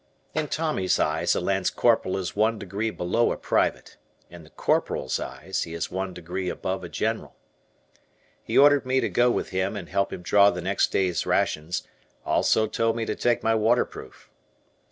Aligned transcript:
In 0.33 0.47
Tommy's 0.47 0.99
eyes, 0.99 1.35
a 1.35 1.39
Lance 1.39 1.69
Corporal 1.69 2.17
is 2.17 2.35
one 2.35 2.57
degree 2.57 2.89
below 2.89 3.31
a 3.31 3.37
Private. 3.37 3.97
In 4.31 4.43
the 4.43 4.49
Corporal's 4.49 5.19
eyes, 5.19 5.61
he 5.61 5.75
is 5.75 5.91
one 5.91 6.11
degree 6.11 6.49
above 6.49 6.83
a 6.83 6.89
General. 6.89 7.35
He 8.41 8.57
ordered 8.57 8.83
me 8.83 8.99
to 8.99 9.09
go 9.09 9.29
with 9.29 9.49
him 9.49 9.75
and 9.75 9.89
help 9.89 10.11
him 10.11 10.23
draw 10.23 10.49
the 10.49 10.59
next 10.59 10.91
day's 10.91 11.27
rations, 11.27 11.83
also 12.25 12.65
told 12.65 12.95
me 12.95 13.05
to 13.05 13.13
take 13.15 13.43
my 13.43 13.53
waterproof. 13.53 14.31